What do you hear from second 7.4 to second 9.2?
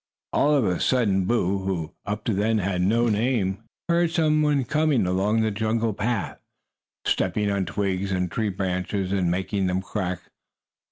on twigs and tree branches